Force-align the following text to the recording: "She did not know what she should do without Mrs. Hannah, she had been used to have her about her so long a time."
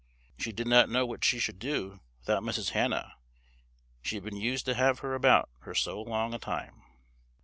"She 0.35 0.51
did 0.51 0.65
not 0.65 0.89
know 0.89 1.05
what 1.05 1.23
she 1.23 1.37
should 1.37 1.59
do 1.59 1.99
without 2.21 2.41
Mrs. 2.41 2.71
Hannah, 2.71 3.13
she 4.01 4.15
had 4.15 4.23
been 4.23 4.35
used 4.35 4.65
to 4.65 4.73
have 4.73 4.97
her 5.01 5.13
about 5.13 5.47
her 5.59 5.75
so 5.75 6.01
long 6.01 6.33
a 6.33 6.39
time." 6.39 6.81